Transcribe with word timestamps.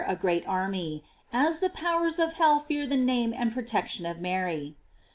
a 0.07 0.15
great 0.15 0.43
army, 0.47 1.03
as 1.31 1.59
the 1.59 1.69
powers 1.69 2.17
of 2.17 2.33
hell 2.33 2.57
fear 2.61 2.87
the 2.87 2.97
name 2.97 3.35
and 3.37 3.53
protection 3.53 4.03
of 4.03 4.19
Mary. 4.19 4.75